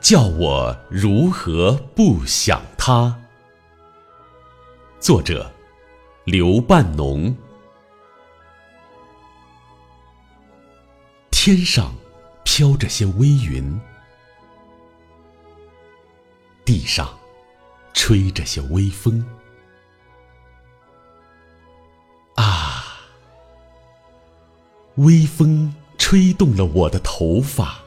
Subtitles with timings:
[0.00, 3.18] 叫我如何不想他？
[5.00, 5.50] 作者：
[6.24, 7.36] 刘半农。
[11.30, 11.94] 天上
[12.44, 13.80] 飘着些微云，
[16.64, 17.08] 地上
[17.92, 19.24] 吹着些微风。
[22.34, 22.84] 啊，
[24.96, 27.78] 微风吹动了我的头发。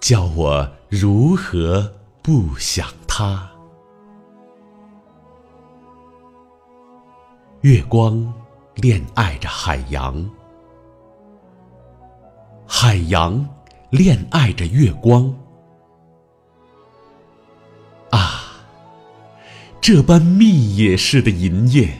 [0.00, 3.48] 叫我如何不想他？
[7.60, 8.32] 月光
[8.76, 10.28] 恋爱着海洋，
[12.66, 13.46] 海洋
[13.90, 15.32] 恋爱着月光。
[18.10, 18.64] 啊，
[19.82, 21.92] 这般密野似的银叶，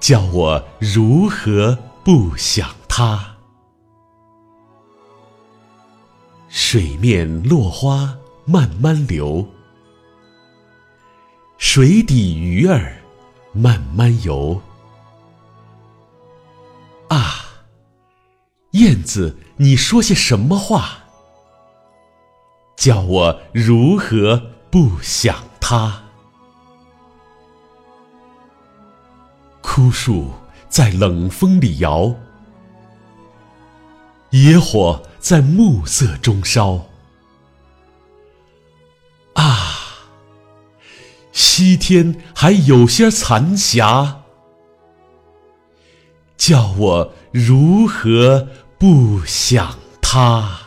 [0.00, 3.31] 叫我如何不想他？
[6.72, 9.46] 水面落花慢慢流，
[11.58, 12.96] 水底鱼儿
[13.52, 14.58] 慢慢游。
[17.10, 17.44] 啊，
[18.70, 21.00] 燕子，你说些什么话？
[22.74, 26.04] 叫我如何不想它？
[29.60, 30.30] 枯树
[30.70, 32.14] 在冷风里摇。
[34.30, 36.84] 野火在暮色中烧，
[39.34, 40.08] 啊，
[41.30, 44.22] 西天还有些残霞，
[46.36, 50.61] 叫我如何不想他？